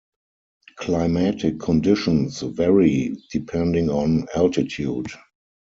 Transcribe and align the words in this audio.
Climatic 0.77 1.59
conditions 1.59 2.41
vary 2.41 3.15
depending 3.31 3.91
on 3.91 4.25
altitude. 4.33 5.05